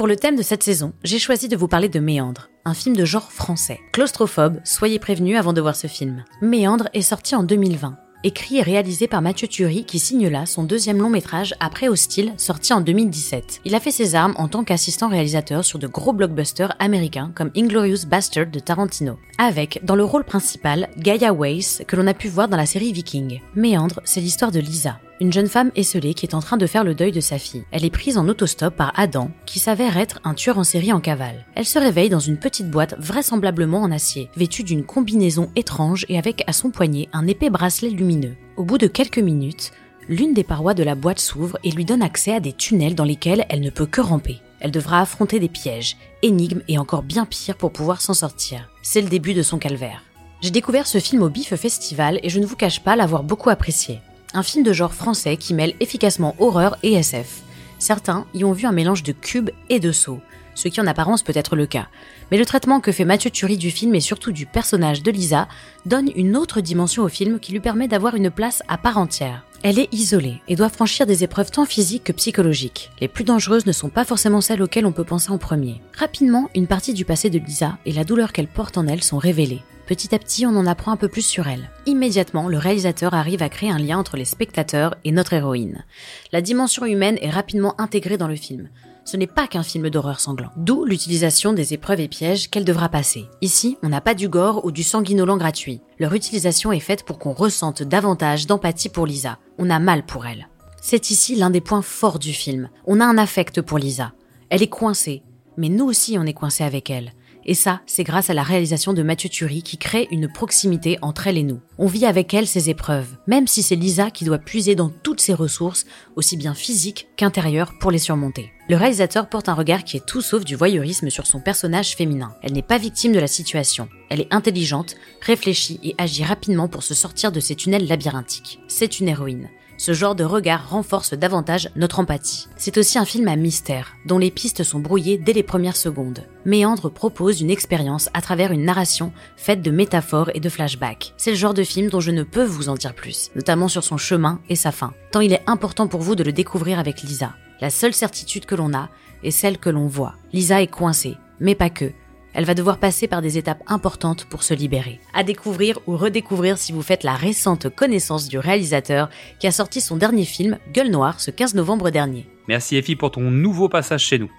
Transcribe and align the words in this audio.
Pour 0.00 0.06
le 0.06 0.16
thème 0.16 0.36
de 0.36 0.42
cette 0.42 0.62
saison, 0.62 0.94
j'ai 1.04 1.18
choisi 1.18 1.46
de 1.46 1.58
vous 1.58 1.68
parler 1.68 1.90
de 1.90 2.00
Méandre, 2.00 2.48
un 2.64 2.72
film 2.72 2.96
de 2.96 3.04
genre 3.04 3.30
français. 3.30 3.80
Claustrophobe, 3.92 4.58
soyez 4.64 4.98
prévenus 4.98 5.36
avant 5.36 5.52
de 5.52 5.60
voir 5.60 5.76
ce 5.76 5.88
film. 5.88 6.24
Méandre 6.40 6.88
est 6.94 7.02
sorti 7.02 7.34
en 7.34 7.42
2020. 7.42 7.98
Écrit 8.24 8.56
et 8.56 8.62
réalisé 8.62 9.08
par 9.08 9.20
Mathieu 9.20 9.46
Turi 9.46 9.84
qui 9.84 9.98
signe 9.98 10.28
là 10.28 10.46
son 10.46 10.64
deuxième 10.64 10.96
long 10.96 11.10
métrage 11.10 11.54
après 11.60 11.88
Hostile, 11.88 12.32
sorti 12.38 12.72
en 12.72 12.80
2017. 12.80 13.60
Il 13.66 13.74
a 13.74 13.80
fait 13.80 13.90
ses 13.90 14.14
armes 14.14 14.32
en 14.38 14.48
tant 14.48 14.64
qu'assistant 14.64 15.10
réalisateur 15.10 15.66
sur 15.66 15.78
de 15.78 15.86
gros 15.86 16.14
blockbusters 16.14 16.74
américains 16.78 17.30
comme 17.34 17.50
Inglorious 17.54 18.06
Bastard 18.06 18.46
de 18.46 18.58
Tarantino. 18.58 19.18
Avec, 19.36 19.84
dans 19.84 19.96
le 19.96 20.04
rôle 20.04 20.24
principal, 20.24 20.88
Gaia 20.96 21.34
Weiss, 21.34 21.82
que 21.86 21.96
l'on 21.96 22.06
a 22.06 22.14
pu 22.14 22.28
voir 22.28 22.48
dans 22.48 22.56
la 22.56 22.64
série 22.64 22.94
Viking. 22.94 23.42
Méandre, 23.54 24.00
c'est 24.04 24.22
l'histoire 24.22 24.50
de 24.50 24.60
Lisa, 24.60 24.98
une 25.20 25.32
jeune 25.32 25.48
femme 25.48 25.70
esselée 25.76 26.14
qui 26.14 26.24
est 26.26 26.34
en 26.34 26.40
train 26.40 26.56
de 26.56 26.66
faire 26.66 26.82
le 26.82 26.94
deuil 26.94 27.12
de 27.12 27.20
sa 27.20 27.38
fille. 27.38 27.64
Elle 27.70 27.84
est 27.84 27.90
prise 27.90 28.16
en 28.16 28.26
autostop 28.26 28.74
par 28.74 28.92
Adam, 28.98 29.30
qui 29.46 29.58
s'avère 29.58 29.98
être 29.98 30.18
un 30.24 30.34
tueur 30.34 30.58
en 30.58 30.64
série 30.64 30.92
en 30.92 31.00
cavale. 31.00 31.44
Elle 31.54 31.66
se 31.66 31.78
réveille 31.78 32.08
dans 32.08 32.18
une 32.18 32.38
petite 32.38 32.70
boîte 32.70 32.94
vraisemblablement 32.98 33.82
en 33.82 33.92
acier, 33.92 34.30
vêtue 34.36 34.64
d'une 34.64 34.84
combinaison 34.84 35.50
étrange 35.56 36.06
et 36.08 36.18
avec 36.18 36.42
à 36.46 36.52
son 36.52 36.70
poignet 36.70 37.08
un 37.12 37.26
épais 37.26 37.50
bracelet 37.50 37.90
lumineux. 37.90 38.36
Au 38.56 38.64
bout 38.64 38.78
de 38.78 38.86
quelques 38.86 39.18
minutes, 39.18 39.72
l'une 40.08 40.34
des 40.34 40.44
parois 40.44 40.74
de 40.74 40.82
la 40.82 40.94
boîte 40.94 41.20
s'ouvre 41.20 41.58
et 41.62 41.70
lui 41.70 41.84
donne 41.84 42.02
accès 42.02 42.34
à 42.34 42.40
des 42.40 42.52
tunnels 42.52 42.94
dans 42.94 43.04
lesquels 43.04 43.44
elle 43.50 43.60
ne 43.60 43.70
peut 43.70 43.86
que 43.86 44.00
ramper. 44.00 44.40
Elle 44.58 44.70
devra 44.70 45.00
affronter 45.00 45.38
des 45.38 45.48
pièges, 45.48 45.96
énigmes 46.22 46.62
et 46.68 46.78
encore 46.78 47.02
bien 47.02 47.26
pire 47.26 47.56
pour 47.56 47.72
pouvoir 47.72 48.00
s'en 48.02 48.14
sortir. 48.14 48.70
C'est 48.82 49.00
le 49.00 49.08
début 49.08 49.34
de 49.34 49.42
son 49.42 49.58
calvaire. 49.58 50.02
J'ai 50.42 50.50
découvert 50.50 50.86
ce 50.86 50.98
film 50.98 51.22
au 51.22 51.28
BIF 51.28 51.54
Festival 51.54 52.18
et 52.22 52.30
je 52.30 52.40
ne 52.40 52.46
vous 52.46 52.56
cache 52.56 52.80
pas 52.80 52.96
l'avoir 52.96 53.22
beaucoup 53.22 53.50
apprécié. 53.50 54.00
Un 54.32 54.44
film 54.44 54.62
de 54.62 54.72
genre 54.72 54.94
français 54.94 55.36
qui 55.36 55.54
mêle 55.54 55.74
efficacement 55.80 56.36
horreur 56.38 56.76
et 56.84 56.92
SF. 56.92 57.42
Certains 57.80 58.26
y 58.32 58.44
ont 58.44 58.52
vu 58.52 58.66
un 58.66 58.72
mélange 58.72 59.02
de 59.02 59.10
cubes 59.10 59.50
et 59.68 59.80
de 59.80 59.90
sauts, 59.90 60.20
ce 60.54 60.68
qui 60.68 60.80
en 60.80 60.86
apparence 60.86 61.22
peut 61.22 61.32
être 61.34 61.56
le 61.56 61.66
cas. 61.66 61.88
Mais 62.30 62.38
le 62.38 62.46
traitement 62.46 62.78
que 62.78 62.92
fait 62.92 63.04
Mathieu 63.04 63.30
Turi 63.30 63.56
du 63.56 63.72
film 63.72 63.92
et 63.96 64.00
surtout 64.00 64.30
du 64.30 64.46
personnage 64.46 65.02
de 65.02 65.10
Lisa 65.10 65.48
donne 65.84 66.10
une 66.14 66.36
autre 66.36 66.60
dimension 66.60 67.02
au 67.02 67.08
film 67.08 67.40
qui 67.40 67.50
lui 67.50 67.58
permet 67.58 67.88
d'avoir 67.88 68.14
une 68.14 68.30
place 68.30 68.62
à 68.68 68.78
part 68.78 68.98
entière. 68.98 69.44
Elle 69.64 69.80
est 69.80 69.92
isolée 69.92 70.40
et 70.46 70.54
doit 70.54 70.68
franchir 70.68 71.06
des 71.06 71.24
épreuves 71.24 71.50
tant 71.50 71.64
physiques 71.64 72.04
que 72.04 72.12
psychologiques. 72.12 72.90
Les 73.00 73.08
plus 73.08 73.24
dangereuses 73.24 73.66
ne 73.66 73.72
sont 73.72 73.88
pas 73.88 74.04
forcément 74.04 74.40
celles 74.40 74.62
auxquelles 74.62 74.86
on 74.86 74.92
peut 74.92 75.04
penser 75.04 75.32
en 75.32 75.38
premier. 75.38 75.82
Rapidement, 75.98 76.50
une 76.54 76.68
partie 76.68 76.94
du 76.94 77.04
passé 77.04 77.30
de 77.30 77.38
Lisa 77.38 77.78
et 77.84 77.92
la 77.92 78.04
douleur 78.04 78.32
qu'elle 78.32 78.46
porte 78.46 78.78
en 78.78 78.86
elle 78.86 79.02
sont 79.02 79.18
révélées. 79.18 79.62
Petit 79.90 80.14
à 80.14 80.20
petit, 80.20 80.46
on 80.46 80.54
en 80.54 80.68
apprend 80.68 80.92
un 80.92 80.96
peu 80.96 81.08
plus 81.08 81.26
sur 81.26 81.48
elle. 81.48 81.68
Immédiatement, 81.84 82.46
le 82.46 82.58
réalisateur 82.58 83.12
arrive 83.12 83.42
à 83.42 83.48
créer 83.48 83.72
un 83.72 83.78
lien 83.80 83.98
entre 83.98 84.16
les 84.16 84.24
spectateurs 84.24 84.94
et 85.02 85.10
notre 85.10 85.32
héroïne. 85.32 85.84
La 86.30 86.40
dimension 86.40 86.86
humaine 86.86 87.18
est 87.20 87.28
rapidement 87.28 87.74
intégrée 87.80 88.16
dans 88.16 88.28
le 88.28 88.36
film. 88.36 88.68
Ce 89.04 89.16
n'est 89.16 89.26
pas 89.26 89.48
qu'un 89.48 89.64
film 89.64 89.90
d'horreur 89.90 90.20
sanglant. 90.20 90.52
D'où 90.56 90.84
l'utilisation 90.84 91.52
des 91.52 91.74
épreuves 91.74 91.98
et 91.98 92.06
pièges 92.06 92.50
qu'elle 92.50 92.64
devra 92.64 92.88
passer. 92.88 93.24
Ici, 93.40 93.78
on 93.82 93.88
n'a 93.88 94.00
pas 94.00 94.14
du 94.14 94.28
gore 94.28 94.64
ou 94.64 94.70
du 94.70 94.84
sanguinolent 94.84 95.38
gratuit. 95.38 95.80
Leur 95.98 96.14
utilisation 96.14 96.70
est 96.70 96.78
faite 96.78 97.02
pour 97.02 97.18
qu'on 97.18 97.32
ressente 97.32 97.82
davantage 97.82 98.46
d'empathie 98.46 98.90
pour 98.90 99.06
Lisa. 99.06 99.38
On 99.58 99.70
a 99.70 99.80
mal 99.80 100.06
pour 100.06 100.24
elle. 100.24 100.46
C'est 100.80 101.10
ici 101.10 101.34
l'un 101.34 101.50
des 101.50 101.60
points 101.60 101.82
forts 101.82 102.20
du 102.20 102.32
film. 102.32 102.68
On 102.86 103.00
a 103.00 103.04
un 103.04 103.18
affect 103.18 103.60
pour 103.60 103.78
Lisa. 103.78 104.12
Elle 104.50 104.62
est 104.62 104.68
coincée, 104.68 105.24
mais 105.56 105.68
nous 105.68 105.86
aussi 105.86 106.16
on 106.16 106.26
est 106.26 106.32
coincés 106.32 106.62
avec 106.62 106.90
elle. 106.90 107.12
Et 107.50 107.54
ça, 107.54 107.80
c'est 107.84 108.04
grâce 108.04 108.30
à 108.30 108.34
la 108.34 108.44
réalisation 108.44 108.92
de 108.92 109.02
Mathieu 109.02 109.28
Turi 109.28 109.64
qui 109.64 109.76
crée 109.76 110.06
une 110.12 110.28
proximité 110.28 110.98
entre 111.02 111.26
elle 111.26 111.36
et 111.36 111.42
nous. 111.42 111.58
On 111.78 111.88
vit 111.88 112.06
avec 112.06 112.32
elle 112.32 112.46
ses 112.46 112.70
épreuves, 112.70 113.08
même 113.26 113.48
si 113.48 113.64
c'est 113.64 113.74
Lisa 113.74 114.12
qui 114.12 114.24
doit 114.24 114.38
puiser 114.38 114.76
dans 114.76 114.88
toutes 114.88 115.20
ses 115.20 115.34
ressources, 115.34 115.84
aussi 116.14 116.36
bien 116.36 116.54
physiques 116.54 117.08
qu'intérieures, 117.16 117.72
pour 117.80 117.90
les 117.90 117.98
surmonter. 117.98 118.52
Le 118.68 118.76
réalisateur 118.76 119.28
porte 119.28 119.48
un 119.48 119.54
regard 119.54 119.82
qui 119.82 119.96
est 119.96 120.06
tout 120.06 120.20
sauf 120.20 120.44
du 120.44 120.54
voyeurisme 120.54 121.10
sur 121.10 121.26
son 121.26 121.40
personnage 121.40 121.96
féminin. 121.96 122.36
Elle 122.44 122.52
n'est 122.52 122.62
pas 122.62 122.78
victime 122.78 123.10
de 123.10 123.18
la 123.18 123.26
situation. 123.26 123.88
Elle 124.10 124.20
est 124.20 124.32
intelligente, 124.32 124.94
réfléchit 125.20 125.80
et 125.82 125.96
agit 125.98 126.22
rapidement 126.22 126.68
pour 126.68 126.84
se 126.84 126.94
sortir 126.94 127.32
de 127.32 127.40
ces 127.40 127.56
tunnels 127.56 127.88
labyrinthiques. 127.88 128.60
C'est 128.68 129.00
une 129.00 129.08
héroïne 129.08 129.48
ce 129.80 129.94
genre 129.94 130.14
de 130.14 130.24
regard 130.24 130.68
renforce 130.68 131.14
davantage 131.14 131.70
notre 131.74 132.00
empathie. 132.00 132.48
C'est 132.58 132.76
aussi 132.76 132.98
un 132.98 133.06
film 133.06 133.28
à 133.28 133.36
mystère, 133.36 133.96
dont 134.04 134.18
les 134.18 134.30
pistes 134.30 134.62
sont 134.62 134.78
brouillées 134.78 135.16
dès 135.16 135.32
les 135.32 135.42
premières 135.42 135.78
secondes. 135.78 136.26
Méandre 136.44 136.90
propose 136.90 137.40
une 137.40 137.48
expérience 137.48 138.10
à 138.12 138.20
travers 138.20 138.52
une 138.52 138.66
narration 138.66 139.10
faite 139.38 139.62
de 139.62 139.70
métaphores 139.70 140.30
et 140.34 140.40
de 140.40 140.50
flashbacks. 140.50 141.14
C'est 141.16 141.30
le 141.30 141.36
genre 141.38 141.54
de 141.54 141.64
film 141.64 141.88
dont 141.88 142.00
je 142.00 142.10
ne 142.10 142.24
peux 142.24 142.44
vous 142.44 142.68
en 142.68 142.74
dire 142.74 142.92
plus, 142.92 143.30
notamment 143.34 143.68
sur 143.68 143.82
son 143.82 143.96
chemin 143.96 144.42
et 144.50 144.54
sa 144.54 144.70
fin, 144.70 144.92
tant 145.12 145.20
il 145.20 145.32
est 145.32 145.44
important 145.46 145.88
pour 145.88 146.02
vous 146.02 146.14
de 146.14 146.24
le 146.24 146.32
découvrir 146.32 146.78
avec 146.78 147.00
Lisa. 147.00 147.32
La 147.62 147.70
seule 147.70 147.94
certitude 147.94 148.44
que 148.44 148.54
l'on 148.54 148.74
a 148.74 148.90
est 149.24 149.30
celle 149.30 149.56
que 149.56 149.70
l'on 149.70 149.86
voit. 149.86 150.12
Lisa 150.34 150.60
est 150.60 150.66
coincée, 150.66 151.16
mais 151.40 151.54
pas 151.54 151.70
que. 151.70 151.90
Elle 152.32 152.44
va 152.44 152.54
devoir 152.54 152.78
passer 152.78 153.08
par 153.08 153.22
des 153.22 153.38
étapes 153.38 153.62
importantes 153.66 154.24
pour 154.24 154.42
se 154.42 154.54
libérer. 154.54 155.00
À 155.14 155.24
découvrir 155.24 155.78
ou 155.86 155.96
redécouvrir 155.96 156.58
si 156.58 156.72
vous 156.72 156.82
faites 156.82 157.04
la 157.04 157.14
récente 157.14 157.68
connaissance 157.68 158.28
du 158.28 158.38
réalisateur 158.38 159.10
qui 159.38 159.46
a 159.46 159.52
sorti 159.52 159.80
son 159.80 159.96
dernier 159.96 160.24
film, 160.24 160.58
Gueule 160.72 160.90
Noire, 160.90 161.20
ce 161.20 161.30
15 161.30 161.54
novembre 161.54 161.90
dernier. 161.90 162.26
Merci 162.48 162.76
Effie 162.76 162.96
pour 162.96 163.10
ton 163.10 163.30
nouveau 163.30 163.68
passage 163.68 164.04
chez 164.04 164.18
nous. 164.18 164.30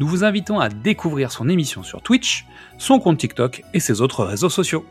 Nous 0.00 0.06
vous 0.06 0.24
invitons 0.24 0.60
à 0.60 0.68
découvrir 0.68 1.32
son 1.32 1.48
émission 1.48 1.82
sur 1.82 2.02
Twitch, 2.02 2.46
son 2.78 3.00
compte 3.00 3.18
TikTok 3.18 3.62
et 3.74 3.80
ses 3.80 4.00
autres 4.00 4.24
réseaux 4.24 4.50
sociaux. 4.50 4.84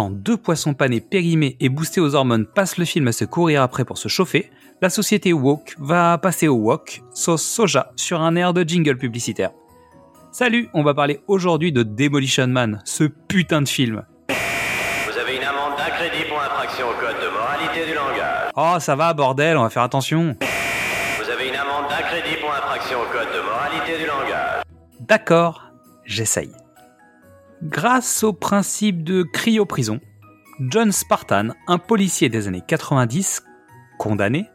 Quand 0.00 0.08
deux 0.08 0.38
poissons 0.38 0.72
panés 0.72 1.02
périmés 1.02 1.58
et 1.60 1.68
boostés 1.68 2.00
aux 2.00 2.14
hormones 2.14 2.46
passent 2.46 2.78
le 2.78 2.86
film 2.86 3.08
à 3.08 3.12
se 3.12 3.26
courir 3.26 3.60
après 3.60 3.84
pour 3.84 3.98
se 3.98 4.08
chauffer, 4.08 4.50
la 4.80 4.88
société 4.88 5.34
woke 5.34 5.74
va 5.78 6.16
passer 6.16 6.48
au 6.48 6.54
wok, 6.54 7.02
sauce 7.12 7.42
soja, 7.42 7.92
sur 7.96 8.22
un 8.22 8.34
air 8.34 8.54
de 8.54 8.64
jingle 8.66 8.96
publicitaire. 8.96 9.50
Salut, 10.32 10.70
on 10.72 10.82
va 10.82 10.94
parler 10.94 11.20
aujourd'hui 11.26 11.70
de 11.70 11.82
Demolition 11.82 12.46
Man, 12.46 12.80
ce 12.86 13.04
putain 13.04 13.60
de 13.60 13.68
film. 13.68 14.02
Vous 14.30 15.18
avez 15.18 15.36
une 15.36 15.44
amende 15.44 15.76
d'un 15.76 15.90
crédit 15.90 16.24
pour 16.30 16.40
infraction 16.40 16.86
au 16.88 16.94
code 16.94 17.20
de 17.22 17.30
moralité 17.30 17.86
du 17.86 17.94
langage. 17.94 18.52
Oh, 18.56 18.80
ça 18.80 18.96
va, 18.96 19.12
bordel, 19.12 19.58
on 19.58 19.64
va 19.64 19.68
faire 19.68 19.82
attention. 19.82 20.34
Vous 20.40 21.30
avez 21.30 21.46
une 21.46 21.56
amende 21.56 21.90
d'un 21.90 22.00
crédit 22.08 22.40
pour 22.40 22.50
infraction 22.50 23.00
au 23.02 23.12
code 23.12 23.28
de 23.36 23.42
moralité 23.42 23.98
du 23.98 24.06
langage. 24.06 24.62
D'accord, 25.00 25.70
j'essaye. 26.06 26.52
Grâce 27.62 28.24
au 28.24 28.32
principe 28.32 29.04
de 29.04 29.22
cryoprison, 29.22 30.00
John 30.60 30.92
Spartan, 30.92 31.50
un 31.66 31.76
policier 31.76 32.30
des 32.30 32.48
années 32.48 32.62
90, 32.66 33.44
condamné, 33.98 34.46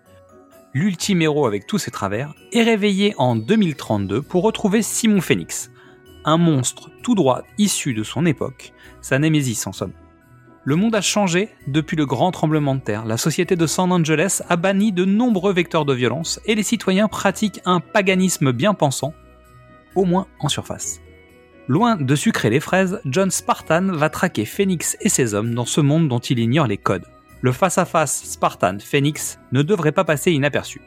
l'ultime 0.73 1.21
héros 1.21 1.45
avec 1.45 1.67
tous 1.67 1.77
ses 1.77 1.91
travers, 1.91 2.33
est 2.51 2.63
réveillé 2.63 3.13
en 3.19 3.35
2032 3.35 4.23
pour 4.23 4.41
retrouver 4.41 4.81
Simon 4.81 5.21
Phoenix, 5.21 5.69
un 6.23 6.37
monstre 6.37 6.89
tout 7.03 7.13
droit 7.13 7.43
issu 7.59 7.93
de 7.93 8.01
son 8.01 8.25
époque, 8.25 8.73
sa 9.01 9.19
némésis 9.19 9.67
en 9.67 9.71
somme. 9.71 9.93
Le 10.63 10.75
monde 10.75 10.95
a 10.95 11.01
changé 11.01 11.49
depuis 11.67 11.97
le 11.97 12.07
grand 12.07 12.31
tremblement 12.31 12.73
de 12.73 12.81
terre. 12.81 13.05
La 13.05 13.17
société 13.17 13.55
de 13.55 13.67
San 13.67 13.91
Angeles 13.91 14.41
a 14.49 14.55
banni 14.55 14.91
de 14.91 15.05
nombreux 15.05 15.53
vecteurs 15.53 15.85
de 15.85 15.93
violence 15.93 16.39
et 16.47 16.55
les 16.55 16.63
citoyens 16.63 17.07
pratiquent 17.07 17.61
un 17.65 17.81
paganisme 17.81 18.51
bien 18.51 18.73
pensant, 18.73 19.13
au 19.93 20.05
moins 20.05 20.25
en 20.39 20.49
surface. 20.49 21.01
Loin 21.67 21.95
de 21.95 22.15
sucrer 22.15 22.49
les 22.49 22.59
fraises, 22.59 23.01
John 23.05 23.31
Spartan 23.31 23.87
va 23.91 24.09
traquer 24.09 24.45
Phoenix 24.45 24.97
et 25.01 25.09
ses 25.09 25.33
hommes 25.33 25.55
dans 25.55 25.65
ce 25.65 25.81
monde 25.81 26.07
dont 26.07 26.19
il 26.19 26.39
ignore 26.39 26.67
les 26.67 26.77
codes 26.77 27.05
le 27.45 27.51
face-à-face 27.51 28.23
Spartan-Phoenix 28.23 29.37
ne 29.51 29.61
devrait 29.61 29.91
pas 29.91 30.03
passer 30.03 30.31
inaperçu. 30.31 30.81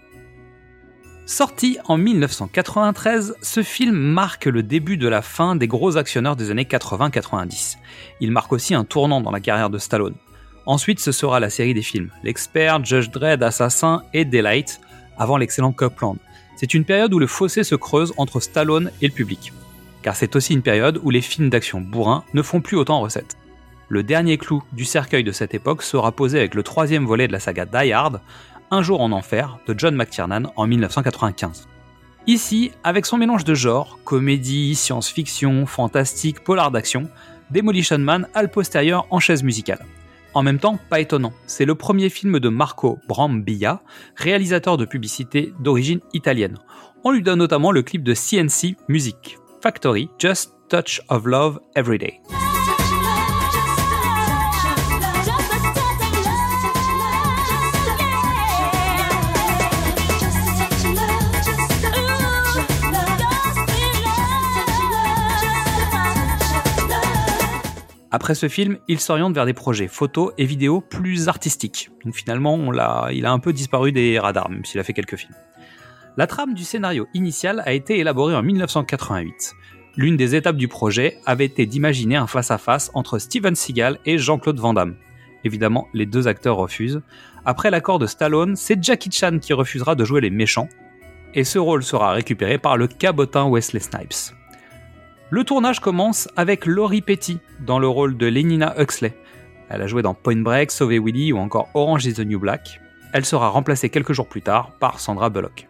Sorti 1.25 1.79
en 1.85 1.97
1993, 1.97 3.37
ce 3.41 3.63
film 3.63 3.95
marque 3.95 4.47
le 4.47 4.65
début 4.65 4.97
de 4.97 5.07
la 5.07 5.23
fin 5.23 5.55
des 5.55 5.69
gros 5.69 5.97
actionneurs 5.97 6.35
des 6.35 6.51
années 6.51 6.65
80-90. 6.65 7.77
Il 8.21 8.33
marque 8.33 8.53
aussi 8.53 8.75
un 8.75 8.83
tournant 8.83 9.21
dans 9.21 9.31
la 9.31 9.39
carrière 9.39 9.71
de 9.71 9.79
Stallone. 9.79 10.17
Ensuite, 10.67 10.99
ce 10.99 11.13
sera 11.13 11.39
la 11.39 11.49
série 11.49 11.75
des 11.75 11.83
films 11.83 12.11
L'Expert, 12.25 12.85
Judge 12.85 13.11
Dredd, 13.11 13.41
Assassin 13.45 14.03
et 14.13 14.25
Daylight, 14.25 14.81
avant 15.17 15.37
l'excellent 15.37 15.73
Copland. 15.73 16.17
C'est 16.57 16.75
une 16.75 16.85
période 16.85 17.15
où 17.15 17.21
le 17.21 17.29
fossé 17.29 17.63
se 17.63 17.77
creuse 17.77 18.13
entre 18.17 18.41
Stallone 18.41 18.91
et 19.01 19.07
le 19.07 19.13
public. 19.13 19.53
Car 20.03 20.17
c'est 20.17 20.37
aussi 20.37 20.55
une 20.55 20.63
période 20.63 21.01
où 21.03 21.11
les 21.11 21.21
films 21.21 21.51
d'action 21.51 21.81
bourrins 21.81 22.25
ne 22.35 22.43
font 22.43 22.61
plus 22.61 22.77
autant 22.77 23.01
recettes. 23.01 23.37
Le 23.89 24.03
dernier 24.03 24.37
clou 24.37 24.63
du 24.73 24.85
cercueil 24.85 25.25
de 25.25 25.33
cette 25.33 25.55
époque 25.55 25.83
sera 25.83 26.13
posé 26.13 26.39
avec 26.39 26.55
le 26.55 26.63
troisième 26.63 27.07
volet 27.07 27.27
de 27.27 27.33
la 27.33 27.41
saga 27.41 27.65
Die 27.65 27.93
Hard, 27.93 28.21
Un 28.71 28.83
jour 28.83 29.01
en 29.01 29.13
enfer, 29.13 29.59
de 29.67 29.75
John 29.77 29.97
McTiernan 29.97 30.53
en 30.57 30.67
1995. 30.67 31.67
Ici, 32.27 32.73
avec 32.85 33.07
son 33.07 33.17
mélange 33.17 33.45
de 33.45 33.55
genres, 33.55 33.99
comédie, 34.05 34.75
science-fiction, 34.75 35.65
fantastique, 35.65 36.45
polar 36.45 36.71
d'action, 36.71 37.09
Demolition 37.51 37.97
Man 37.97 38.29
a 38.35 38.43
le 38.43 38.49
postérieur 38.49 39.07
en 39.09 39.21
chaise 39.21 39.43
musicale. 39.43 39.87
En 40.35 40.43
même 40.43 40.59
temps, 40.59 40.79
pas 40.91 41.01
étonnant, 41.01 41.33
c'est 41.47 41.65
le 41.65 41.75
premier 41.75 42.11
film 42.11 42.39
de 42.39 42.51
Marco 42.51 42.99
Brambilla, 43.09 43.81
réalisateur 44.17 44.77
de 44.77 44.85
publicité 44.85 45.55
d'origine 45.61 46.01
italienne. 46.13 46.59
On 47.05 47.13
lui 47.13 47.23
donne 47.23 47.39
notamment 47.39 47.73
le 47.73 47.83
clip 47.83 48.03
de 48.03 48.13
CNC 48.13 48.77
Music 48.89 49.39
Factory, 49.61 50.09
Just 50.19 50.55
Touch 50.69 51.01
of 51.09 51.27
Love 51.27 51.59
Every 51.75 51.99
Day. 51.99 52.21
Après 68.11 68.35
ce 68.35 68.49
film, 68.49 68.79
il 68.89 69.01
s'oriente 69.01 69.35
vers 69.35 69.45
des 69.45 69.53
projets 69.53 69.87
photos 69.87 70.33
et 70.39 70.45
vidéos 70.45 70.81
plus 70.81 71.29
artistiques. 71.29 71.91
Donc 72.05 72.15
finalement, 72.15 72.59
il 73.11 73.27
a 73.27 73.33
un 73.33 73.39
peu 73.39 73.53
disparu 73.53 73.93
des 73.93 74.19
radars, 74.19 74.49
même 74.51 74.65
s'il 74.65 74.81
a 74.81 74.85
fait 74.85 74.95
quelques 74.95 75.17
films. 75.17 75.35
La 76.19 76.27
trame 76.27 76.53
du 76.53 76.65
scénario 76.65 77.07
initial 77.15 77.63
a 77.65 77.73
été 77.73 78.01
élaborée 78.01 78.35
en 78.35 78.43
1988. 78.43 79.55
L'une 79.97 80.17
des 80.17 80.35
étapes 80.35 80.57
du 80.57 80.67
projet 80.67 81.21
avait 81.25 81.45
été 81.45 81.65
d'imaginer 81.65 82.17
un 82.17 82.27
face-à-face 82.27 82.91
entre 82.95 83.21
Steven 83.21 83.55
Seagal 83.55 84.01
et 84.05 84.19
Jean-Claude 84.19 84.59
Van 84.59 84.75
Damme. 84.75 84.97
Évidemment, 85.45 85.87
les 85.95 86.07
deux 86.07 86.27
acteurs 86.27 86.57
refusent. 86.57 87.03
Après 87.45 87.71
l'accord 87.71 88.01
de 88.01 88.09
Stallone, 88.09 88.57
c'est 88.57 88.83
Jackie 88.83 89.13
Chan 89.13 89.39
qui 89.41 89.53
refusera 89.53 89.95
de 89.95 90.05
jouer 90.05 90.21
les 90.21 90.31
méchants. 90.31 90.69
Et 91.35 91.45
ce 91.45 91.61
rôle 91.61 91.85
sera 91.85 92.11
récupéré 92.11 92.59
par 92.59 92.77
le 92.77 92.89
cabotin 92.89 93.49
Wesley 93.49 93.79
Snipes. 93.79 94.35
Le 95.31 95.45
tournage 95.45 95.79
commence 95.79 96.29
avec 96.35 96.67
Laurie 96.67 97.01
Petty 97.01 97.39
dans 97.65 97.79
le 97.79 97.87
rôle 97.87 98.17
de 98.17 98.27
Lenina 98.27 98.75
Huxley. 98.77 99.17
Elle 99.69 99.83
a 99.83 99.87
joué 99.87 100.03
dans 100.03 100.15
Point 100.15 100.43
Break, 100.43 100.73
Sauver 100.73 100.99
Willy 100.99 101.33
ou 101.33 101.39
encore 101.39 101.69
Orange 101.75 102.07
is 102.07 102.15
the 102.15 102.27
New 102.27 102.41
Black. 102.41 102.81
Elle 103.13 103.25
sera 103.25 103.51
remplacée 103.51 103.89
quelques 103.89 104.15
jours 104.15 104.29
plus 104.29 104.43
tard 104.43 104.73
par 104.81 104.99
Sandra 104.99 105.31
Bullock. 105.31 105.69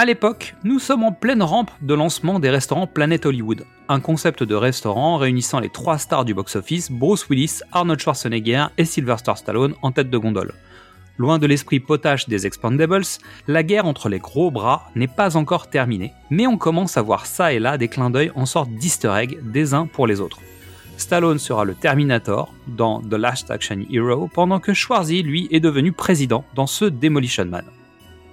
À 0.00 0.04
l'époque, 0.04 0.54
nous 0.62 0.78
sommes 0.78 1.02
en 1.02 1.10
pleine 1.10 1.42
rampe 1.42 1.72
de 1.82 1.92
lancement 1.92 2.38
des 2.38 2.50
restaurants 2.50 2.86
Planet 2.86 3.26
Hollywood, 3.26 3.64
un 3.88 3.98
concept 3.98 4.44
de 4.44 4.54
restaurant 4.54 5.16
réunissant 5.16 5.58
les 5.58 5.70
trois 5.70 5.98
stars 5.98 6.24
du 6.24 6.34
box-office, 6.34 6.92
Bruce 6.92 7.28
Willis, 7.28 7.62
Arnold 7.72 7.98
Schwarzenegger 7.98 8.66
et 8.78 8.84
Sylvester 8.84 9.32
Stallone 9.34 9.74
en 9.82 9.90
tête 9.90 10.08
de 10.08 10.16
gondole. 10.16 10.54
Loin 11.16 11.40
de 11.40 11.48
l'esprit 11.48 11.80
potache 11.80 12.28
des 12.28 12.46
Expandables, 12.46 13.02
la 13.48 13.64
guerre 13.64 13.86
entre 13.86 14.08
les 14.08 14.20
gros 14.20 14.52
bras 14.52 14.88
n'est 14.94 15.08
pas 15.08 15.36
encore 15.36 15.68
terminée, 15.68 16.12
mais 16.30 16.46
on 16.46 16.58
commence 16.58 16.96
à 16.96 17.02
voir 17.02 17.26
ça 17.26 17.52
et 17.52 17.58
là 17.58 17.76
des 17.76 17.88
clins 17.88 18.10
d'œil 18.10 18.30
en 18.36 18.46
sorte 18.46 18.70
d'easter 18.70 19.12
egg 19.16 19.40
des 19.42 19.74
uns 19.74 19.86
pour 19.86 20.06
les 20.06 20.20
autres. 20.20 20.38
Stallone 20.96 21.40
sera 21.40 21.64
le 21.64 21.74
Terminator 21.74 22.54
dans 22.68 23.00
The 23.00 23.14
Last 23.14 23.50
Action 23.50 23.80
Hero, 23.90 24.30
pendant 24.32 24.60
que 24.60 24.74
Schwarzy, 24.74 25.24
lui, 25.24 25.48
est 25.50 25.58
devenu 25.58 25.90
président 25.90 26.44
dans 26.54 26.68
ce 26.68 26.84
Demolition 26.84 27.46
Man. 27.46 27.64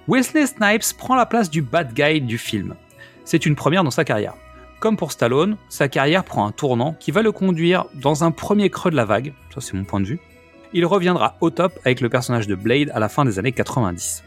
Wesley 0.08 0.46
Snipes 0.46 0.96
prend 0.96 1.16
la 1.16 1.26
place 1.26 1.50
du 1.50 1.62
bad 1.62 1.92
guy 1.92 2.20
du 2.20 2.38
film. 2.38 2.76
C'est 3.24 3.44
une 3.44 3.56
première 3.56 3.82
dans 3.82 3.90
sa 3.90 4.04
carrière. 4.04 4.34
Comme 4.78 4.96
pour 4.96 5.10
Stallone, 5.10 5.56
sa 5.68 5.88
carrière 5.88 6.22
prend 6.22 6.46
un 6.46 6.52
tournant 6.52 6.92
qui 7.00 7.10
va 7.10 7.22
le 7.22 7.32
conduire 7.32 7.86
dans 7.92 8.22
un 8.22 8.30
premier 8.30 8.70
creux 8.70 8.92
de 8.92 8.96
la 8.96 9.04
vague, 9.04 9.34
ça 9.52 9.60
c'est 9.60 9.74
mon 9.74 9.82
point 9.82 9.98
de 9.98 10.06
vue, 10.06 10.20
il 10.72 10.86
reviendra 10.86 11.36
au 11.40 11.50
top 11.50 11.72
avec 11.84 12.00
le 12.00 12.08
personnage 12.08 12.46
de 12.46 12.54
Blade 12.54 12.92
à 12.94 13.00
la 13.00 13.08
fin 13.08 13.24
des 13.24 13.40
années 13.40 13.50
90. 13.50 14.22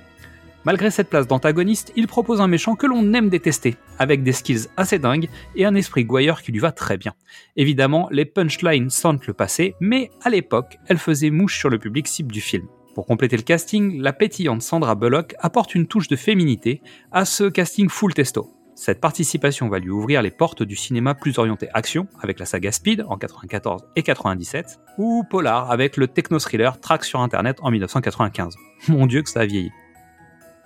Malgré 0.65 0.91
cette 0.91 1.09
place 1.09 1.27
d'antagoniste, 1.27 1.93
il 1.95 2.07
propose 2.07 2.41
un 2.41 2.47
méchant 2.47 2.75
que 2.75 2.85
l'on 2.85 3.13
aime 3.13 3.30
détester, 3.30 3.77
avec 3.99 4.21
des 4.21 4.33
skills 4.33 4.68
assez 4.75 4.99
dingues 4.99 5.30
et 5.56 5.63
un 5.63 5.75
esprit 5.75 6.04
gouailleur 6.04 6.42
qui 6.42 6.51
lui 6.51 6.59
va 6.59 6.73
très 6.73 6.97
bien. 6.97 7.13
Évidemment, 7.56 8.09
les 8.11 8.25
punchlines 8.25 8.89
sentent 8.89 9.27
le 9.27 9.33
passé, 9.33 9.75
mais 9.80 10.11
à 10.23 10.30
l'époque, 10.30 10.77
elle 10.87 10.97
faisait 10.97 11.30
mouche 11.30 11.57
sur 11.57 11.69
le 11.69 11.80
public 11.80 12.06
cible 12.06 12.33
du 12.33 12.42
film. 12.42 12.68
Pour 12.99 13.06
compléter 13.06 13.37
le 13.37 13.44
casting, 13.44 14.01
la 14.01 14.11
pétillante 14.11 14.61
Sandra 14.61 14.94
Bullock 14.94 15.33
apporte 15.39 15.73
une 15.73 15.87
touche 15.87 16.09
de 16.09 16.18
féminité 16.18 16.81
à 17.13 17.23
ce 17.23 17.45
casting 17.45 17.87
full 17.87 18.13
testo. 18.13 18.51
Cette 18.75 18.99
participation 18.99 19.69
va 19.69 19.79
lui 19.79 19.89
ouvrir 19.89 20.21
les 20.21 20.31
portes 20.31 20.63
du 20.63 20.75
cinéma 20.75 21.15
plus 21.15 21.37
orienté 21.37 21.69
action, 21.73 22.07
avec 22.19 22.39
la 22.39 22.45
saga 22.45 22.73
Speed 22.73 23.06
en 23.07 23.18
94 23.18 23.85
et 23.95 24.03
97, 24.03 24.81
ou 24.97 25.23
Polar 25.29 25.71
avec 25.71 25.95
le 25.95 26.09
techno-thriller 26.09 26.77
Track 26.81 27.06
sur 27.06 27.21
Internet 27.21 27.59
en 27.61 27.71
1995. 27.71 28.56
Mon 28.89 29.07
dieu 29.07 29.21
que 29.21 29.29
ça 29.29 29.39
a 29.39 29.45
vieilli. 29.45 29.71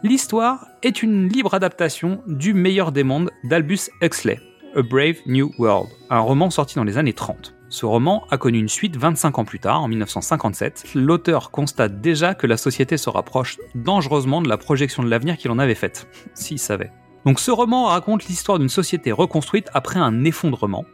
L'histoire 0.01 0.65
est 0.81 1.03
une 1.03 1.29
libre 1.29 1.53
adaptation 1.53 2.23
du 2.25 2.55
meilleur 2.55 2.91
des 2.91 3.03
mondes 3.03 3.29
d'Albus 3.43 3.91
Huxley, 4.01 4.39
A 4.75 4.81
Brave 4.81 5.17
New 5.27 5.51
World, 5.59 5.91
un 6.09 6.21
roman 6.21 6.49
sorti 6.49 6.77
dans 6.77 6.83
les 6.83 6.97
années 6.97 7.13
30. 7.13 7.53
Ce 7.73 7.87
roman 7.87 8.27
a 8.29 8.37
connu 8.37 8.59
une 8.59 8.69
suite 8.69 8.97
25 8.97 9.39
ans 9.39 9.45
plus 9.45 9.57
tard, 9.57 9.81
en 9.81 9.87
1957. 9.87 10.89
L'auteur 10.93 11.49
constate 11.49 12.01
déjà 12.01 12.35
que 12.35 12.45
la 12.45 12.55
société 12.55 12.97
se 12.97 13.09
rapproche 13.09 13.57
dangereusement 13.73 14.43
de 14.43 14.47
la 14.47 14.57
projection 14.57 15.01
de 15.01 15.09
l'avenir 15.09 15.37
qu'il 15.37 15.49
en 15.49 15.57
avait 15.57 15.73
faite, 15.73 16.07
s'il 16.35 16.59
savait. 16.59 16.91
Donc 17.25 17.39
ce 17.39 17.49
roman 17.49 17.85
raconte 17.85 18.25
l'histoire 18.25 18.59
d'une 18.59 18.69
société 18.69 19.11
reconstruite 19.11 19.71
après 19.73 19.99
un 19.99 20.23
effondrement. 20.23 20.85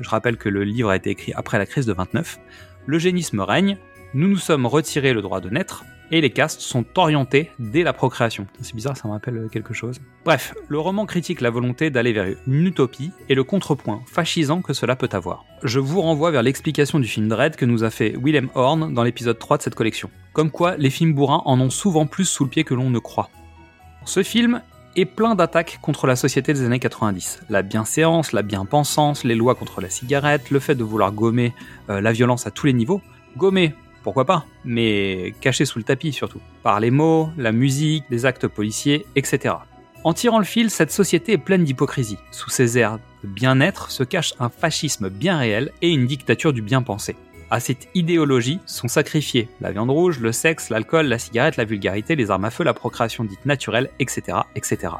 Je 0.00 0.08
rappelle 0.08 0.38
que 0.38 0.48
le 0.48 0.64
livre 0.64 0.88
a 0.88 0.96
été 0.96 1.10
écrit 1.10 1.34
après 1.34 1.58
la 1.58 1.66
crise 1.66 1.84
de 1.84 1.92
29. 1.92 2.38
L'eugénisme 2.86 3.40
règne, 3.40 3.76
nous 4.14 4.28
nous 4.28 4.38
sommes 4.38 4.64
retirés 4.64 5.12
le 5.12 5.20
droit 5.20 5.42
de 5.42 5.50
naître, 5.50 5.84
et 6.10 6.20
les 6.20 6.30
castes 6.30 6.60
sont 6.60 6.84
orientés 6.96 7.50
dès 7.58 7.82
la 7.82 7.92
procréation. 7.92 8.46
C'est 8.60 8.74
bizarre, 8.74 8.96
ça 8.96 9.08
me 9.08 9.12
rappelle 9.12 9.48
quelque 9.52 9.74
chose. 9.74 10.00
Bref, 10.24 10.54
le 10.68 10.78
roman 10.78 11.06
critique 11.06 11.40
la 11.40 11.50
volonté 11.50 11.90
d'aller 11.90 12.12
vers 12.12 12.26
une 12.46 12.66
utopie 12.66 13.12
et 13.28 13.34
le 13.34 13.44
contrepoint 13.44 14.02
fascisant 14.06 14.62
que 14.62 14.72
cela 14.72 14.96
peut 14.96 15.08
avoir. 15.12 15.44
Je 15.62 15.80
vous 15.80 16.00
renvoie 16.00 16.30
vers 16.30 16.42
l'explication 16.42 16.98
du 16.98 17.08
film 17.08 17.28
Dread 17.28 17.56
que 17.56 17.64
nous 17.64 17.84
a 17.84 17.90
fait 17.90 18.14
Willem 18.16 18.48
Horn 18.54 18.94
dans 18.94 19.02
l'épisode 19.02 19.38
3 19.38 19.58
de 19.58 19.62
cette 19.62 19.74
collection. 19.74 20.10
Comme 20.32 20.50
quoi, 20.50 20.76
les 20.76 20.90
films 20.90 21.14
bourrins 21.14 21.42
en 21.44 21.60
ont 21.60 21.70
souvent 21.70 22.06
plus 22.06 22.24
sous 22.24 22.44
le 22.44 22.50
pied 22.50 22.64
que 22.64 22.74
l'on 22.74 22.90
ne 22.90 22.98
croit. 22.98 23.30
Ce 24.04 24.22
film 24.22 24.62
et 24.96 25.04
plein 25.04 25.34
d'attaques 25.34 25.78
contre 25.80 26.06
la 26.06 26.16
société 26.16 26.52
des 26.52 26.64
années 26.64 26.80
90. 26.80 27.42
La 27.50 27.62
bienséance, 27.62 28.32
la 28.32 28.42
bien-pensance, 28.42 29.22
les 29.22 29.36
lois 29.36 29.54
contre 29.54 29.80
la 29.80 29.90
cigarette, 29.90 30.50
le 30.50 30.58
fait 30.58 30.74
de 30.74 30.82
vouloir 30.82 31.12
gommer 31.12 31.54
euh, 31.88 32.00
la 32.00 32.12
violence 32.12 32.46
à 32.46 32.50
tous 32.50 32.66
les 32.66 32.72
niveaux. 32.72 33.00
Gommer, 33.36 33.74
pourquoi 34.02 34.24
pas, 34.24 34.46
mais 34.64 35.34
caché 35.40 35.64
sous 35.64 35.78
le 35.78 35.84
tapis 35.84 36.12
surtout. 36.12 36.40
Par 36.62 36.80
les 36.80 36.90
mots, 36.90 37.30
la 37.36 37.52
musique, 37.52 38.04
les 38.10 38.26
actes 38.26 38.46
policiers, 38.46 39.06
etc. 39.16 39.54
En 40.04 40.12
tirant 40.12 40.38
le 40.38 40.44
fil, 40.44 40.70
cette 40.70 40.92
société 40.92 41.32
est 41.32 41.38
pleine 41.38 41.64
d'hypocrisie. 41.64 42.18
Sous 42.30 42.50
ses 42.50 42.78
airs 42.78 42.98
de 43.24 43.28
bien-être 43.28 43.90
se 43.90 44.04
cache 44.04 44.34
un 44.38 44.48
fascisme 44.48 45.08
bien 45.08 45.38
réel 45.38 45.72
et 45.82 45.90
une 45.90 46.06
dictature 46.06 46.52
du 46.52 46.62
bien-pensé. 46.62 47.16
À 47.50 47.60
cette 47.60 47.88
idéologie 47.94 48.60
sont 48.66 48.88
sacrifiés 48.88 49.48
la 49.60 49.72
viande 49.72 49.90
rouge, 49.90 50.20
le 50.20 50.32
sexe, 50.32 50.68
l'alcool, 50.68 51.06
la 51.06 51.18
cigarette, 51.18 51.56
la 51.56 51.64
vulgarité, 51.64 52.14
les 52.14 52.30
armes 52.30 52.44
à 52.44 52.50
feu, 52.50 52.62
la 52.62 52.74
procréation 52.74 53.24
dite 53.24 53.46
naturelle, 53.46 53.90
etc., 53.98 54.38
etc. 54.54 54.92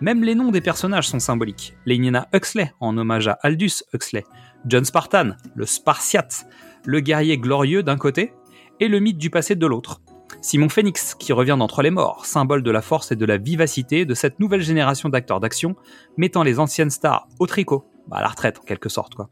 Même 0.00 0.24
les 0.24 0.34
noms 0.34 0.50
des 0.50 0.60
personnages 0.60 1.08
sont 1.08 1.20
symboliques. 1.20 1.74
Lénina 1.86 2.26
Huxley, 2.34 2.72
en 2.80 2.96
hommage 2.96 3.28
à 3.28 3.38
Aldous 3.42 3.84
Huxley. 3.92 4.24
John 4.66 4.84
Spartan, 4.84 5.36
le 5.54 5.66
Spartiate. 5.66 6.46
Le 6.84 7.00
guerrier 7.00 7.38
glorieux 7.38 7.82
d'un 7.82 7.96
côté 7.96 8.32
et 8.80 8.88
le 8.88 8.98
mythe 8.98 9.18
du 9.18 9.30
passé 9.30 9.54
de 9.54 9.66
l'autre. 9.66 10.00
Simon 10.40 10.68
Phoenix, 10.68 11.14
qui 11.14 11.32
revient 11.32 11.56
d'entre 11.58 11.82
les 11.82 11.90
morts, 11.90 12.26
symbole 12.26 12.62
de 12.62 12.70
la 12.70 12.82
force 12.82 13.12
et 13.12 13.16
de 13.16 13.24
la 13.24 13.36
vivacité 13.36 14.04
de 14.04 14.14
cette 14.14 14.40
nouvelle 14.40 14.62
génération 14.62 15.08
d'acteurs 15.08 15.40
d'action, 15.40 15.76
mettant 16.16 16.42
les 16.42 16.58
anciennes 16.58 16.90
stars 16.90 17.28
au 17.38 17.46
tricot, 17.46 17.84
bah, 18.08 18.16
à 18.16 18.22
la 18.22 18.28
retraite 18.28 18.58
en 18.58 18.62
quelque 18.62 18.88
sorte 18.88 19.14
quoi. 19.14 19.28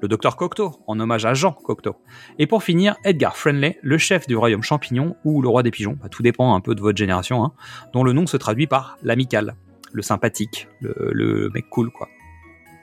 Le 0.00 0.08
docteur 0.08 0.36
Cocteau, 0.36 0.72
en 0.86 1.00
hommage 1.00 1.24
à 1.24 1.34
Jean 1.34 1.52
Cocteau. 1.52 1.96
Et 2.38 2.46
pour 2.46 2.62
finir, 2.62 2.96
Edgar 3.04 3.36
Friendly, 3.36 3.76
le 3.82 3.98
chef 3.98 4.26
du 4.26 4.36
royaume 4.36 4.62
champignon 4.62 5.16
ou 5.24 5.42
le 5.42 5.48
roi 5.48 5.62
des 5.62 5.70
pigeons, 5.70 5.98
bah, 6.00 6.08
tout 6.08 6.22
dépend 6.22 6.54
un 6.54 6.60
peu 6.60 6.74
de 6.74 6.80
votre 6.80 6.98
génération, 6.98 7.44
hein, 7.44 7.52
dont 7.92 8.04
le 8.04 8.12
nom 8.12 8.26
se 8.26 8.36
traduit 8.36 8.66
par 8.66 8.98
l'amical, 9.02 9.56
le 9.92 10.02
sympathique, 10.02 10.68
le, 10.80 10.94
le 11.12 11.50
mec 11.50 11.68
cool 11.70 11.90
quoi. 11.90 12.08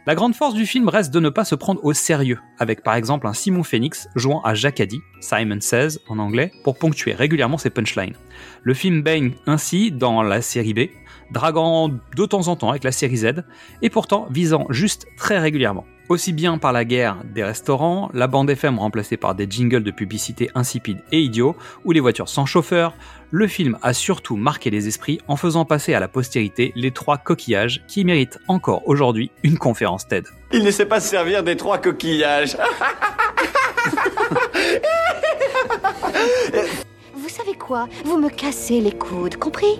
La 0.09 0.15
grande 0.15 0.33
force 0.33 0.55
du 0.55 0.65
film 0.65 0.89
reste 0.89 1.13
de 1.13 1.19
ne 1.19 1.29
pas 1.29 1.45
se 1.45 1.53
prendre 1.53 1.85
au 1.85 1.93
sérieux, 1.93 2.39
avec 2.57 2.81
par 2.81 2.95
exemple 2.95 3.27
un 3.27 3.33
Simon 3.33 3.61
Phoenix 3.61 4.07
jouant 4.15 4.41
à 4.41 4.55
Jacadi, 4.55 5.01
Simon 5.21 5.61
Says 5.61 5.99
en 6.07 6.17
anglais, 6.17 6.51
pour 6.63 6.79
ponctuer 6.79 7.13
régulièrement 7.13 7.59
ses 7.59 7.69
punchlines. 7.69 8.15
Le 8.63 8.73
film 8.73 9.03
baigne 9.03 9.35
ainsi 9.45 9.91
dans 9.91 10.23
la 10.23 10.41
série 10.41 10.73
B, 10.73 10.79
draguant 11.29 11.89
de 11.89 12.25
temps 12.25 12.47
en 12.47 12.55
temps 12.55 12.71
avec 12.71 12.83
la 12.83 12.91
série 12.91 13.17
Z, 13.17 13.43
et 13.83 13.91
pourtant 13.91 14.25
visant 14.31 14.65
juste 14.71 15.05
très 15.15 15.37
régulièrement. 15.37 15.85
Aussi 16.09 16.33
bien 16.33 16.57
par 16.57 16.73
la 16.73 16.85
guerre 16.85 17.17
des 17.23 17.43
restaurants, 17.43 18.09
la 18.15 18.25
bande 18.25 18.49
FM 18.49 18.79
remplacée 18.79 19.15
par 19.15 19.35
des 19.35 19.45
jingles 19.47 19.83
de 19.83 19.91
publicité 19.91 20.49
insipides 20.55 21.03
et 21.11 21.21
idiots, 21.21 21.55
ou 21.85 21.91
les 21.91 21.99
voitures 21.99 22.27
sans 22.29 22.47
chauffeur, 22.47 22.95
le 23.29 23.45
film 23.45 23.77
a 23.83 23.93
surtout 23.93 24.35
marqué 24.35 24.71
les 24.71 24.87
esprits 24.87 25.21
en 25.27 25.35
faisant 25.35 25.65
passer 25.65 25.93
à 25.93 25.99
la 25.99 26.07
postérité 26.07 26.71
les 26.75 26.89
trois 26.89 27.19
coquillages 27.19 27.83
qui 27.87 28.05
méritent 28.05 28.39
encore 28.47 28.87
aujourd'hui 28.87 29.29
une 29.43 29.59
conférence 29.59 30.07
TED. 30.07 30.25
Il 30.51 30.63
ne 30.63 30.71
sait 30.71 30.87
pas 30.87 30.99
se 30.99 31.09
servir 31.09 31.43
des 31.43 31.55
trois 31.55 31.77
coquillages. 31.77 32.57
Vous 37.13 37.29
savez 37.29 37.53
quoi? 37.53 37.87
Vous 38.03 38.17
me 38.17 38.29
cassez 38.29 38.81
les 38.81 38.93
coudes, 38.93 39.35
compris? 39.35 39.79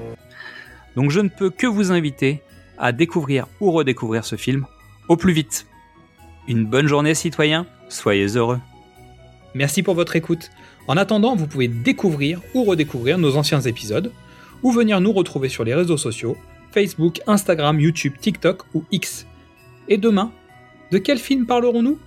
Donc 0.95 1.09
je 1.09 1.21
ne 1.21 1.29
peux 1.29 1.49
que 1.49 1.65
vous 1.65 1.91
inviter 1.91 2.43
à 2.77 2.91
découvrir 2.91 3.47
ou 3.59 3.71
redécouvrir 3.71 4.25
ce 4.25 4.35
film 4.35 4.67
au 5.07 5.17
plus 5.17 5.33
vite. 5.33 5.65
Une 6.49 6.65
bonne 6.65 6.87
journée 6.87 7.13
citoyens, 7.13 7.67
soyez 7.89 8.25
heureux. 8.35 8.59
Merci 9.53 9.83
pour 9.83 9.93
votre 9.93 10.15
écoute. 10.15 10.49
En 10.87 10.97
attendant, 10.97 11.35
vous 11.35 11.45
pouvez 11.45 11.67
découvrir 11.67 12.41
ou 12.55 12.63
redécouvrir 12.63 13.19
nos 13.19 13.37
anciens 13.37 13.61
épisodes, 13.61 14.11
ou 14.63 14.71
venir 14.71 14.99
nous 14.99 15.11
retrouver 15.11 15.47
sur 15.47 15.63
les 15.63 15.75
réseaux 15.75 15.95
sociaux, 15.95 16.35
Facebook, 16.71 17.21
Instagram, 17.27 17.79
YouTube, 17.79 18.13
TikTok 18.19 18.63
ou 18.73 18.83
X. 18.91 19.27
Et 19.89 19.97
demain, 19.97 20.31
de 20.91 20.97
quel 20.97 21.19
film 21.19 21.45
parlerons-nous? 21.45 21.99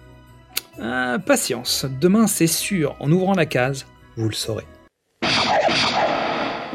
Ah, 0.81 1.19
Patience, 1.25 1.87
demain 2.01 2.27
c'est 2.27 2.49
sûr, 2.49 2.97
en 2.99 3.13
ouvrant 3.13 3.35
la 3.35 3.47
case, 3.47 3.87
vous 4.17 4.29
le 4.29 4.35
saurez. 4.35 4.67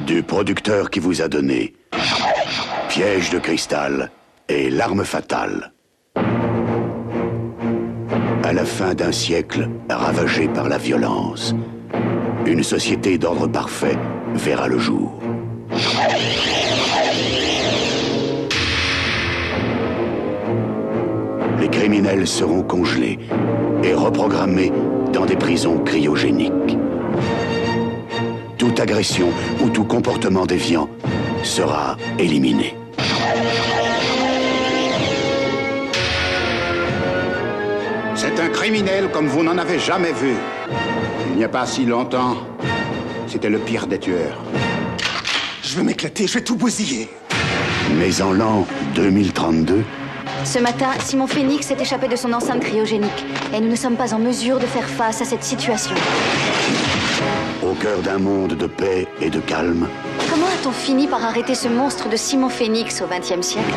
Du 0.06 0.24
producteur 0.24 0.90
qui 0.90 1.02
vous 1.02 1.22
a 1.22 1.28
donné 1.28 1.74
Piège 2.88 3.30
de 3.30 3.40
cristal 3.40 4.10
et 4.48 4.70
L'arme 4.70 5.04
fatale. 5.04 5.74
À 8.48 8.54
la 8.54 8.63
fin 8.63 8.94
d'un 8.94 9.12
siècle 9.12 9.68
ravagé 9.89 10.48
par 10.48 10.70
la 10.70 10.77
violence, 10.77 11.54
une 12.46 12.63
société 12.63 13.18
d'ordre 13.18 13.46
parfait 13.46 13.98
verra 14.36 14.70
le 14.70 14.80
jour. 14.80 15.20
Les 21.60 21.68
criminels 21.68 22.25
seront 22.25 22.63
congelés 22.63 23.20
et 23.84 23.94
reprogrammés 23.94 24.72
dans 25.12 25.25
des 25.25 25.36
prisons 25.36 25.80
cryogéniques. 25.80 26.77
Toute 28.58 28.80
agression 28.80 29.27
ou 29.62 29.70
tout 29.72 29.84
comportement 29.84 30.46
déviant 30.46 30.89
sera 31.44 31.98
éliminé. 32.18 32.75
C'est 38.38 38.44
un 38.44 38.50
criminel 38.50 39.10
comme 39.12 39.25
vous 39.25 39.41
n'en 39.41 39.58
avez 39.58 39.79
jamais 39.79 40.12
vu. 40.12 40.36
Il 41.32 41.38
n'y 41.38 41.44
a 41.44 41.50
pas 41.50 41.65
si 41.65 41.88
longtemps, 41.88 42.38
c'était 43.25 43.50
le 43.50 43.58
pire 43.58 43.88
des 43.88 43.98
tueurs. 43.98 44.39
Je 45.63 45.75
vais 45.75 45.82
m'éclater, 45.82 46.27
je 46.27 46.36
vais 46.36 46.44
tout 46.44 46.56
bousiller. 46.56 47.10
Mais 47.98 48.22
en 48.22 48.34
l'an 48.34 48.67
2032, 48.94 49.84
Ce 50.44 50.60
matin, 50.60 50.91
Simon 51.00 51.25
Phoenix 51.25 51.65
s'est 51.65 51.82
échappé 51.82 52.08
de 52.08 52.15
son 52.15 52.32
enceinte 52.32 52.60
cryogénique. 52.60 53.25
Et 53.56 53.60
nous 53.60 53.70
ne 53.70 53.75
sommes 53.75 53.96
pas 53.96 54.13
en 54.13 54.20
mesure 54.20 54.60
de 54.60 54.67
faire 54.67 54.88
face 54.88 55.20
à 55.20 55.25
cette 55.25 55.44
situation. 55.44 55.96
au 57.63 57.74
cœur 57.74 58.03
d'un 58.03 58.20
monde 58.20 58.53
de 58.53 58.67
paix 58.67 59.08
et 59.20 59.32
de 59.32 59.39
calme, 59.39 59.88
a-t-on 60.58 60.72
fini 60.72 61.08
par 61.08 61.24
arrêter 61.24 61.54
ce 61.54 61.68
monstre 61.68 62.10
de 62.10 62.16
Simon 62.16 62.50
Phoenix 62.50 63.02
au 63.02 63.06
XXe 63.06 63.46
siècle? 63.46 63.74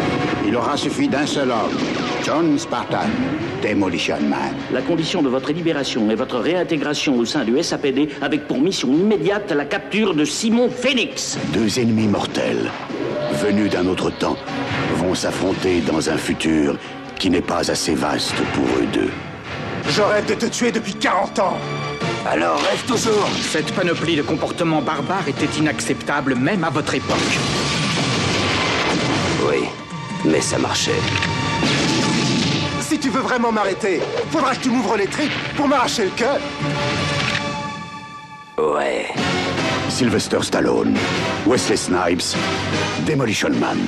Il 0.47 0.57
aura 0.57 0.77
suffi 0.77 1.09
d'un 1.09 1.27
seul 1.27 1.51
homme, 1.51 1.77
John 2.25 2.59
Spartan, 2.59 3.09
Demolition 3.63 4.17
Man. 4.23 4.55
La 4.73 4.81
condition 4.81 5.21
de 5.21 5.29
votre 5.29 5.53
libération 5.53 6.11
et 6.11 6.15
votre 6.15 6.39
réintégration 6.39 7.19
au 7.19 7.27
sein 7.27 7.45
du 7.45 7.63
SAPD 7.63 8.09
avec 8.23 8.47
pour 8.47 8.59
mission 8.59 8.89
immédiate 8.89 9.51
la 9.53 9.67
capture 9.67 10.15
de 10.15 10.25
Simon 10.25 10.71
Phoenix. 10.71 11.37
deux 11.53 11.79
ennemis 11.79 12.09
mortels, 12.09 12.71
venus 13.33 13.71
d'un 13.71 13.87
autre 13.87 14.11
temps, 14.11 14.37
vont 14.97 15.15
s'affronter 15.15 15.81
dans 15.81 16.09
un 16.09 16.17
futur 16.17 16.79
qui 17.19 17.29
n'est 17.29 17.43
pas 17.43 17.71
assez 17.71 17.95
vaste 17.95 18.37
pour 18.55 18.65
eux 18.65 18.87
deux. 18.91 19.11
Je 19.91 20.01
rêve 20.01 20.27
de 20.27 20.35
te 20.35 20.47
tuer 20.47 20.73
depuis 20.73 20.95
40 20.95 21.39
ans. 21.41 21.57
Alors 22.27 22.61
rêve 22.61 22.85
toujours. 22.87 23.29
Cette 23.41 23.73
panoplie 23.73 24.17
de 24.17 24.23
comportements 24.23 24.83
barbares 24.83 25.27
était 25.27 25.49
inacceptable 25.59 26.35
même 26.35 26.65
à 26.65 26.71
votre 26.71 26.95
époque. 26.95 27.17
Oui, 29.49 29.69
mais 30.25 30.41
ça 30.41 30.59
marchait. 30.59 31.01
Si 32.81 32.99
tu 32.99 33.09
veux 33.09 33.21
vraiment 33.21 33.53
m'arrêter, 33.53 34.01
faudra 34.31 34.55
que 34.55 34.63
tu 34.63 34.71
m'ouvres 34.71 34.97
les 34.97 35.07
tripes 35.07 35.33
pour 35.57 35.67
m'arracher 35.67 36.05
le 36.05 36.11
cœur. 36.11 36.39
Ouais. 38.59 39.07
Sylvester 39.89 40.43
Stallone, 40.43 40.97
Wesley 41.47 41.77
Snipes, 41.77 42.37
Demolition 43.07 43.51
Man. 43.51 43.79